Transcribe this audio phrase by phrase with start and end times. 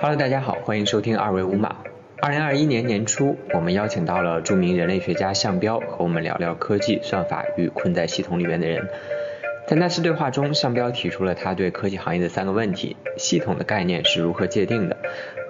[0.00, 1.74] Hello，大家好，欢迎收听二维五码。
[2.20, 8.86] 二零二一年年初，我们邀请到了著名人类学家向彪和我们聊聊科技、算法与困在系统里面的人。
[9.66, 14.96] 在那次对话中，向彪提出了他对科技行业的三个问题：系统的概念是如何界定的？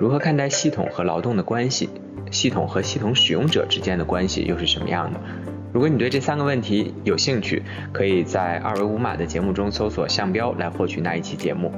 [0.00, 1.90] 如何看待系统和劳动的关系？
[2.30, 5.20] 系统和系统使用者之间的关系又是什么样的？
[5.74, 7.62] 如果你对这三个问题有兴趣，
[7.92, 11.70] 可以在二维五码的节目中搜索向彪来获取那一期节目。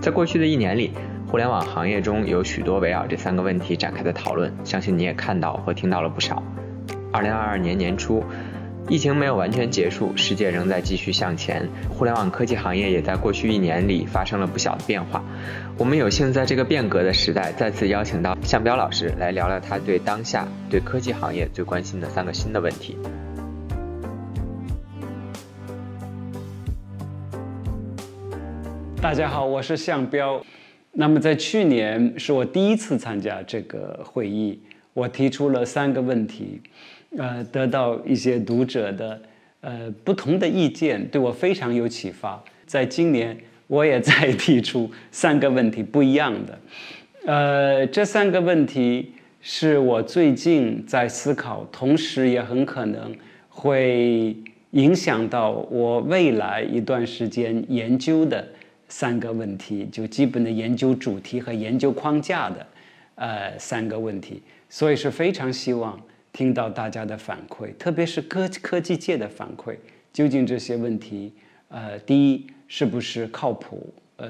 [0.00, 0.92] 在过去的一年里，
[1.28, 6.40] 互联网行业中有许多围绕这三个问题展开的讨论，相信你也看到和听到了不少。
[7.12, 8.22] 二零二二年年初，
[8.88, 15.22] 疫情没有完全结束，世界仍在继续向前，互联网科技行业也在过去一年里发生了不小的变化。
[15.76, 22.96] 我们有幸在这个变革的时代，再次邀请到向彪老师来聊聊他对当下对科技行业最关心的三个新的问题。
[29.02, 30.40] 大家好，我是向彪。
[30.98, 34.58] 那么在去年是我第一次参加这个会议，
[34.94, 36.58] 我提出了三个问题，
[37.18, 39.20] 呃，得到一些读者的
[39.60, 42.42] 呃不同的意见，对我非常有启发。
[42.64, 43.36] 在今年，
[43.66, 46.58] 我也在提出三个问题，不一样的。
[47.26, 53.14] 呃，这三个问题是我最近在思考，同时也很可能
[53.50, 54.34] 会
[54.70, 58.48] 影响到我未来一段时间研究的。
[58.88, 62.66] 三个问题，就基本的研究主题和研究框架的，
[63.16, 66.00] 呃，三个问题，所以是非常希望
[66.32, 69.76] 听到大家的反馈，特别是科科技界的反馈，
[70.12, 71.32] 究竟这些问题，
[71.68, 74.28] 呃，第一是不是靠谱，呃，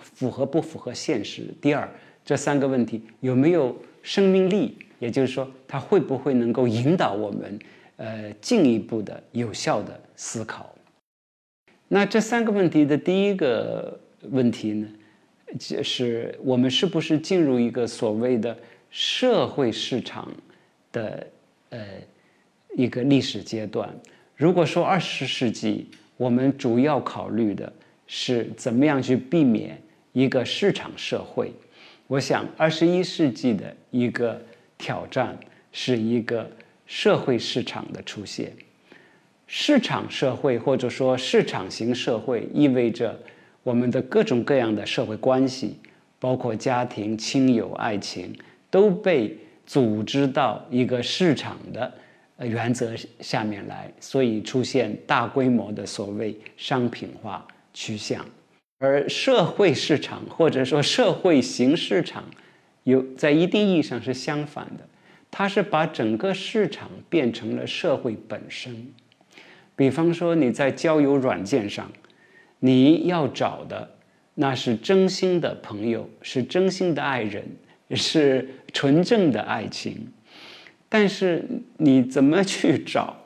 [0.00, 1.42] 符合不符合现实？
[1.60, 1.88] 第二，
[2.24, 4.78] 这三个问题有没有生命力？
[4.98, 7.58] 也就是说，它会不会能够引导我们，
[7.96, 10.72] 呃，进一步的有效的思考？
[11.94, 14.88] 那这三个问题的第一个问题呢，
[15.58, 18.56] 就是我们是不是进入一个所谓的
[18.88, 20.32] 社会市场
[20.90, 21.26] 的
[21.68, 21.86] 呃
[22.78, 23.94] 一个历史阶段？
[24.34, 27.70] 如果说二十世纪我们主要考虑的
[28.06, 29.78] 是怎么样去避免
[30.12, 31.52] 一个市场社会，
[32.06, 34.40] 我想二十一世纪的一个
[34.78, 35.38] 挑战
[35.72, 36.50] 是一个
[36.86, 38.50] 社会市场的出现。
[39.54, 43.14] 市场社会或者说市场型社会，意味着
[43.62, 45.76] 我们的各种各样的社会关系，
[46.18, 48.34] 包括家庭、亲友、爱情，
[48.70, 49.36] 都被
[49.66, 51.92] 组织到一个市场的
[52.38, 58.24] 原则下面来，所以出现大规模的所谓商品化趋向。
[58.78, 62.24] 而社会市场或者说社会型市场，
[62.84, 64.88] 有在一定意义上是相反的，
[65.30, 68.90] 它是把整个市场变成了社会本身。
[69.74, 71.90] 比方说，你在交友软件上，
[72.60, 73.90] 你要找的
[74.34, 77.44] 那是真心的朋友，是真心的爱人，
[77.96, 80.12] 是纯正的爱情。
[80.88, 81.44] 但是
[81.78, 83.16] 你怎么去找？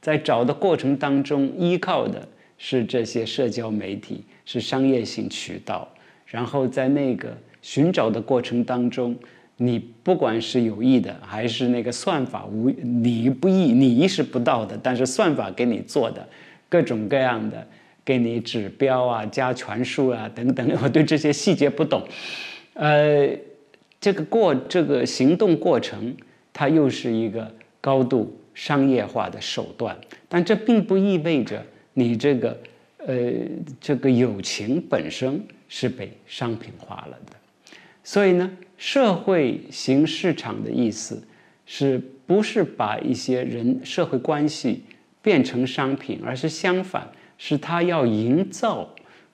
[0.00, 5.88] 在找的过程当中，依靠的是这些社交媒体，是商业性渠道。
[6.26, 9.16] 然后在那个寻找的过程当中。
[9.58, 16.26] 你不管是有意的，还是那个算法无你不意你意识不到的，但是算法给你做的
[16.68, 17.66] 各种各样的，
[18.04, 22.02] 给你指标啊、加权数啊等等， 我对这些细节不懂。
[22.74, 23.28] 呃，
[23.98, 26.14] 这个过这个行动过程，
[26.52, 27.50] 它又是一个
[27.80, 29.96] 高度商业化的手段，
[30.28, 31.64] 但这并不意味着
[31.94, 32.58] 你这个
[33.06, 33.16] 呃
[33.80, 37.32] 这个友情本身是被商品化了的。
[38.06, 41.20] 所以呢，社会型市场的意思，
[41.66, 44.84] 是不是把一些人社会关系
[45.20, 48.88] 变成商品，而是相反，是他要营造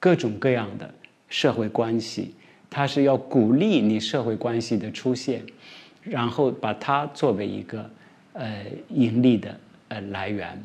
[0.00, 0.92] 各种各样的
[1.28, 2.34] 社会关系，
[2.68, 5.44] 他是要鼓励你社会关系的出现，
[6.02, 7.88] 然后把它作为一个
[8.32, 10.60] 呃盈利的呃来源。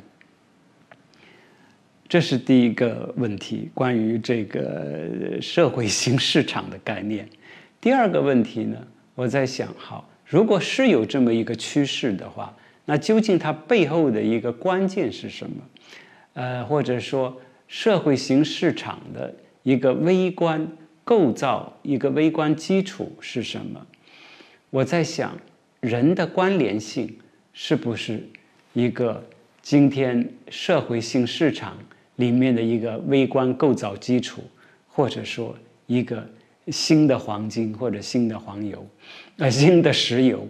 [2.10, 7.30] 这是第一个问题，关于这个社会型市场的概念。
[7.82, 8.78] 第二个问题呢，
[9.16, 12.56] 我在想，好，如果是有这么一个趋势的话，
[12.86, 15.64] 那究竟它背后的一个关键是什么？
[16.34, 17.36] 呃，或者说
[17.68, 19.34] 社会型市场的
[19.64, 20.68] 一个微观
[21.04, 23.84] 构造、一个微观基础是什么？
[24.70, 25.36] 我在想，
[25.80, 27.18] 人的关联性
[27.52, 28.24] 是不是
[28.74, 29.28] 一个
[29.64, 31.76] 今天社会性市场
[32.18, 34.44] 里面的一个微观构造基础，
[34.88, 35.56] 或者说
[35.88, 36.24] 一个？
[36.68, 38.88] 新的黄金或者新的黄油，
[39.38, 40.48] 呃，新的石油，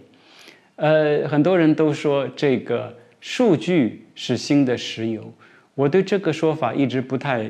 [0.75, 5.33] 呃，很多人都说这个数据是新的石油。
[5.75, 7.49] 我对这个说法一直不太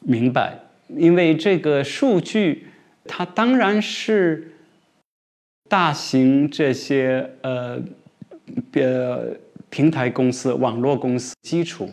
[0.00, 0.58] 明白，
[0.88, 2.66] 因为这个数据，
[3.04, 4.52] 它当然是
[5.68, 7.80] 大型这些呃
[8.72, 9.28] 呃
[9.70, 11.88] 平台公司、网络公司基础，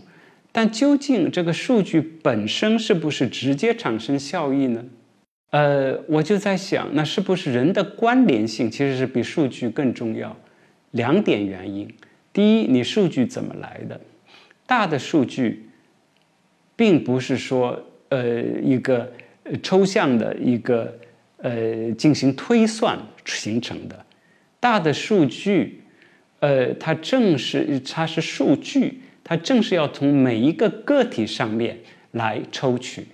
[0.52, 4.84] 但究竟这个数据本身是不是直接产生效益呢？
[5.52, 10.36] 呃，我就在想，那是不是人的关联性其实是比数据更重要？
[10.92, 11.92] 两点原因：
[12.32, 14.00] 第一，你数据怎么来的？
[14.68, 15.68] 大的数据
[16.76, 19.12] 并不是说呃一个
[19.64, 20.96] 抽象的一个
[21.38, 24.06] 呃进行推算形成的，
[24.60, 25.82] 大的数据，
[26.40, 31.76] 呃，它正是它是数据，它正是要从每一个个体上面
[32.12, 33.08] 来抽取。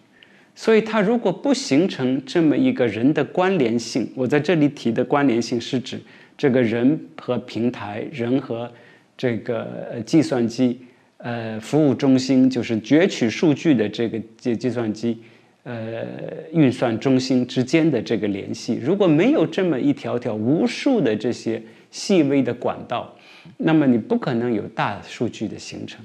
[0.57, 5.99] 所以，它如果不形成这么一个人的关联性，我在这里提的关联性是指
[6.37, 8.71] 这个人和平台、人和
[9.17, 10.79] 这个计算机、
[11.17, 15.17] 呃服务中心，就是攫取数据的这个计计算机、
[15.63, 16.05] 呃
[16.53, 18.79] 运算中心之间的这个联系。
[18.81, 21.61] 如果没有这么一条条无数的这些
[21.91, 23.13] 细微的管道，
[23.57, 26.03] 那么你不可能有大数据的形成。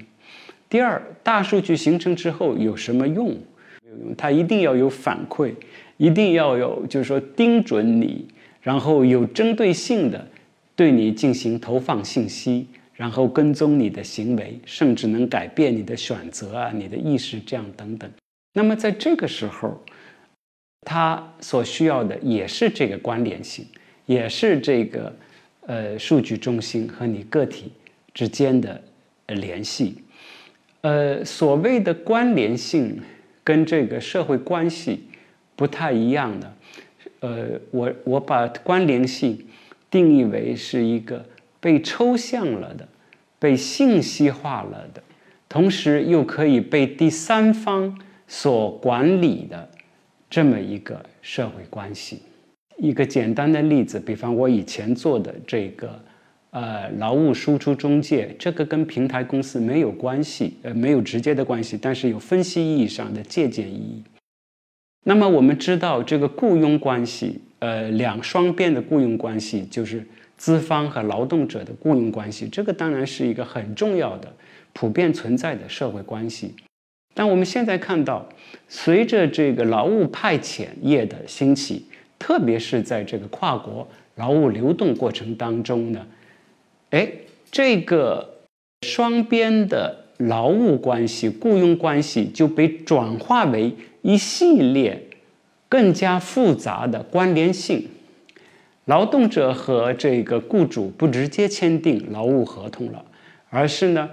[0.67, 3.33] 第二，大数据形成之后有什么用？
[4.17, 5.53] 它一定要有反馈，
[5.97, 8.25] 一定要有，就是说盯准你，
[8.61, 10.27] 然后有针对性的
[10.75, 18.09] 对你进行投放信息，然后跟踪你的行为，甚至能改变你的选择啊，你的意识这样等等。
[18.53, 19.79] 那么在这个时候，
[20.81, 23.65] 它所需要的也是这个关联性，
[24.05, 25.13] 也是这个
[25.67, 27.71] 呃数据中心和你个体
[28.13, 28.81] 之间的
[29.27, 29.95] 联系。
[30.81, 32.99] 呃，所谓的关联性。
[33.43, 35.07] 跟这个社会关系
[35.55, 36.53] 不太一样的，
[37.21, 39.45] 呃，我我把关联性
[39.89, 41.25] 定义为是一个
[41.59, 42.87] 被抽象了的、
[43.39, 45.01] 被信息化了的，
[45.49, 49.69] 同时又可以被第三方所管理的
[50.29, 52.21] 这么一个社会关系。
[52.77, 55.99] 一个简单的例子，比方我以前做的这个。
[56.51, 64.03] 呃，劳务输出中介这个跟平台公司没有关系，呃，没有直接的关系，但是有分析意义上的借鉴意义。
[65.05, 70.05] 那么我们知道，这个雇佣关系，呃，两双边的雇佣关系，就是
[70.35, 74.31] 资方和劳动者的雇佣关系，这个当然是一个很重要的、
[74.73, 76.53] 普遍存在的社会关系。
[77.13, 78.27] 但我们现在看到，
[78.67, 81.85] 随着这个劳务派遣业的兴起，
[82.19, 86.05] 特别是在这个跨国劳务流动过程当中呢。
[86.91, 87.09] 哎，
[87.51, 88.41] 这个
[88.85, 95.07] 双边的劳务关系、雇佣关系就被转化为一系列
[95.69, 97.87] 更加复杂的关联性。
[98.85, 103.05] 劳动者和这个雇主不直接签订劳务合同了，
[103.49, 104.09] 而是呢，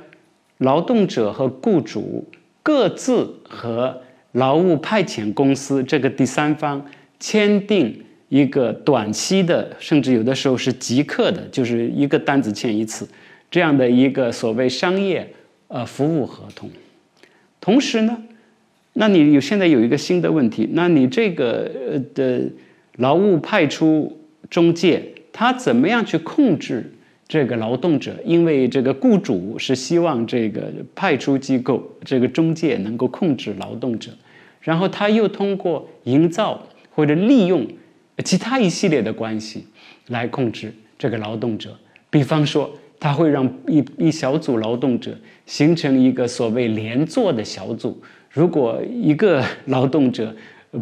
[0.58, 2.24] 劳动者和雇主
[2.62, 4.02] 各自和
[4.32, 6.86] 劳务派遣公司这个第三方
[7.18, 8.04] 签订。
[8.28, 13.08] 一个短期的，甚至有的时候是即刻的，就是一个单子签一次，
[13.50, 15.26] 这样的一个所谓商业
[15.68, 16.68] 呃服务合同。
[17.58, 18.22] 同时呢，
[18.92, 22.42] 那你有现在有一个新的问题，那你这个呃的
[22.96, 24.20] 劳务派出
[24.50, 25.02] 中介，
[25.32, 26.92] 他怎么样去控制
[27.26, 28.14] 这个劳动者？
[28.26, 34.10] 因为这个雇主是希望这个派出机构这个中介能够控制劳动者，
[34.60, 37.66] 然后他又通过营造或者利用。
[38.24, 39.64] 其他一系列的关系
[40.08, 41.78] 来控制这个劳动者，
[42.10, 48.00] 比方说，他会让一一小组劳动者形成一个所谓连坐的小组。
[48.30, 50.34] 如果一个劳动者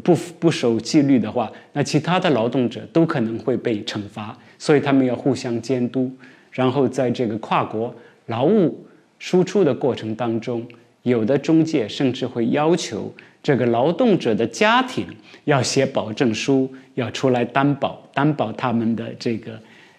[0.02, 4.36] 不不守纪律的话，那其他的劳动者都可能会被惩罚。
[4.58, 6.10] 所以他们要互相监督。
[6.50, 7.94] 然后在这个跨国
[8.26, 8.82] 劳务
[9.18, 10.66] 输出的过程当中，
[11.02, 13.12] 有的中介甚至会要求。
[13.46, 15.06] 这个劳动者的家庭
[15.44, 19.52] 要写保证书，要出来担保，担保他们的这个，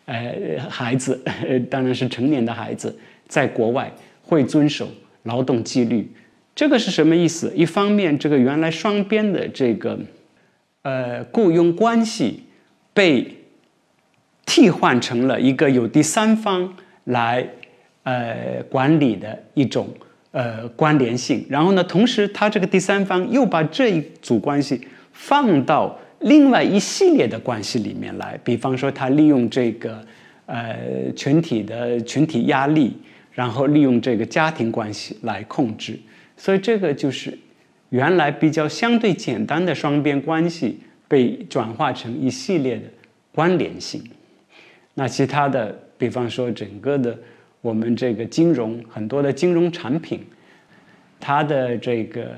[0.03, 1.17] 呃，孩子，
[1.71, 2.93] 当然是成年的孩子，
[3.25, 3.89] 在国外
[4.21, 4.89] 会遵守
[5.23, 6.11] 劳动纪律。
[6.53, 7.49] 这个是什么意思？
[7.55, 9.97] 一方面，这个原来双边的这个，
[10.81, 12.43] 呃，雇佣关系
[12.93, 13.33] 被
[14.45, 16.75] 替换成了一个有第三方
[17.05, 17.47] 来，
[18.03, 19.87] 呃，管理的一种。
[20.31, 21.43] 呃，关联性。
[21.49, 28.37] 然后呢，同时他这个第三方又把这一组关系放到另外一系列的关系里面来。
[28.43, 30.05] 比方说，他利用这个
[30.45, 30.75] 呃
[31.15, 32.95] 群体的群体压力，
[33.31, 35.97] 然后利用这个家庭关系来控制。
[36.35, 37.35] 所以这个就是
[37.89, 42.83] 原来比较相对简单的双边关系被转化成一系列的
[43.33, 44.03] 关联性。
[44.93, 47.17] 那其他的，比方说整个的。
[47.61, 50.25] 我们这个金融很多的金融产品，
[51.19, 52.35] 它的这个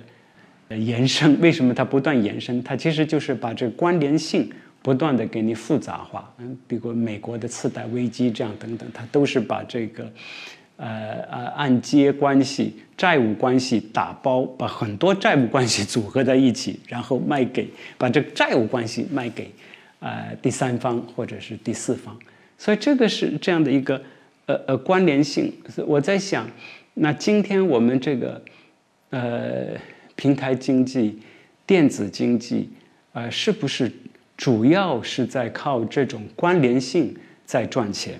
[0.69, 1.39] 延伸。
[1.41, 2.63] 为什么它不断延伸？
[2.63, 4.49] 它其实就是把这个关联性
[4.81, 6.33] 不断的给你复杂化。
[6.38, 10.11] 嗯，比如美国的次贷危机这样等等，它都是把这个
[10.77, 19.51] 呃呃按揭关系、债务关系打包，把很多债务关系组合在一起，然后卖给把这个债务关系卖给
[19.99, 22.17] 呃第三方或者是第四方。
[22.57, 24.01] 所以这个是这样的一个
[24.50, 25.53] 呃呃关联性。
[25.86, 26.50] 我在想，
[26.96, 28.41] 那今天我们这个
[29.12, 29.68] 呃
[30.15, 31.20] 平台经济、
[31.68, 32.68] 电子经济，
[33.13, 33.91] 呃，是不是
[34.36, 37.15] 主要是在靠这种关联性
[37.46, 38.20] 在赚钱？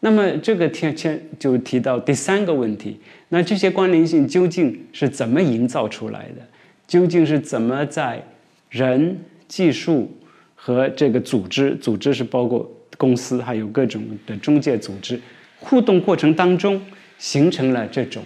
[0.00, 6.46] 那么这个天天就提到第三个问题，那这些关联性究竟是怎么营造出来的？
[6.86, 8.22] 究竟是怎么在
[8.68, 10.14] 人、技术
[10.54, 12.70] 和这个组织，组织是包括。
[13.02, 15.20] 公司还有各种的中介组织
[15.58, 16.80] 互动过程当中，
[17.18, 18.22] 形成了这种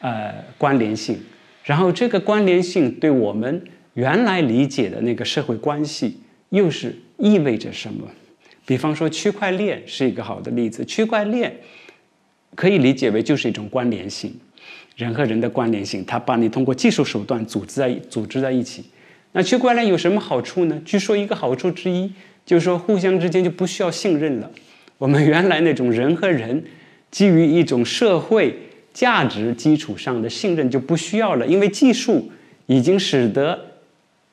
[0.00, 1.16] 呃关联性，
[1.62, 3.62] 然后这个关联性对我们
[3.94, 6.18] 原来理解的那个社会关系
[6.48, 8.04] 又是意味着什么？
[8.64, 11.56] 比方说区块链是一个好的例子，区块链
[12.56, 14.34] 可以理解为就是一种关联性，
[14.96, 18.84] 人和人的关联性，它把你通过技术手段组织在组织在一起。
[19.30, 20.82] 那区块链有什么好处呢？
[20.84, 22.10] 据说一个好处之一。
[22.46, 24.50] 就是说，互相之间就不需要信任了。
[24.96, 26.64] 我们原来那种人和人
[27.10, 28.56] 基于一种社会
[28.94, 32.30] 价值基础上的信任就不需要了，因为技术
[32.66, 33.58] 已经使得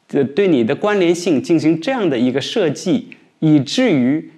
[0.08, 4.30] 这对你的关联性进行这样的一个设计，以至于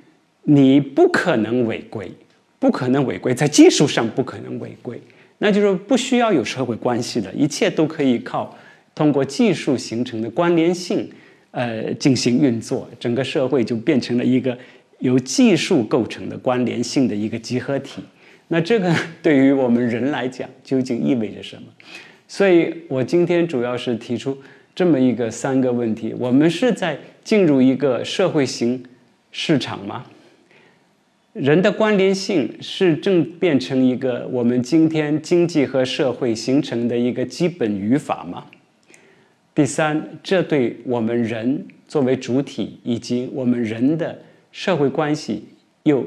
[0.43, 2.09] 你不可能违规，
[2.57, 4.99] 不可能违规，在技术上不可能违规。
[5.39, 8.57] 那就是不需要有社会关系的，一切都可以靠
[8.95, 11.11] 通过技术形成的关联性。
[11.55, 14.57] 呃，进行运作，整个社会就变成了一个
[14.99, 18.01] 由技术构成的关联性的一个集合体。
[18.49, 18.93] 那这个
[19.23, 21.63] 对于我们人来讲，究竟意味着什么？
[22.27, 24.37] 所以我今天主要是提出
[24.75, 28.83] 这么一个三个问题：我们是在进入一个社会型
[29.31, 30.05] 市场吗？
[31.31, 38.45] 人的关联性是正变成一个我们今天经济和社会形成的一个基本语法吗？
[39.55, 44.19] 第三，这对我们人作为主体以及我们人的
[44.51, 45.45] 社会关系
[45.83, 46.05] 又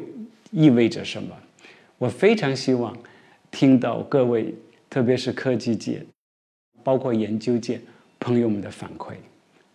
[0.51, 1.35] 意味着什么？
[1.97, 2.95] 我非常希望
[3.51, 4.55] 听到各位，
[4.91, 6.03] 特别是科技界，
[6.85, 7.81] 包括研究界
[8.21, 9.15] 朋友们的反馈。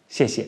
[0.07, 0.47] 谢谢。